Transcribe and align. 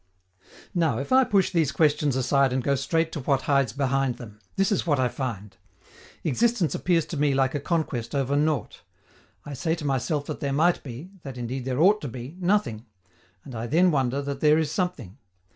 Now, 0.73 0.97
if 0.97 1.11
I 1.11 1.23
push 1.23 1.51
these 1.51 1.71
questions 1.71 2.15
aside 2.15 2.51
and 2.51 2.63
go 2.63 2.73
straight 2.73 3.11
to 3.11 3.19
what 3.19 3.43
hides 3.43 3.71
behind 3.71 4.15
them, 4.17 4.39
this 4.55 4.71
is 4.71 4.87
what 4.87 4.99
I 4.99 5.07
find: 5.07 5.55
Existence 6.23 6.73
appears 6.73 7.05
to 7.05 7.17
me 7.17 7.35
like 7.35 7.53
a 7.53 7.59
conquest 7.59 8.15
over 8.15 8.35
nought. 8.35 8.81
I 9.45 9.53
say 9.53 9.75
to 9.75 9.85
myself 9.85 10.25
that 10.25 10.39
there 10.39 10.53
might 10.53 10.81
be, 10.81 11.11
that 11.21 11.37
indeed 11.37 11.65
there 11.65 11.77
ought 11.81 12.01
to 12.01 12.07
be, 12.07 12.35
nothing, 12.39 12.87
and 13.43 13.53
I 13.53 13.67
then 13.67 13.91
wonder 13.91 14.23
that 14.23 14.39
there 14.39 14.57
is 14.57 14.71
something. 14.71 15.19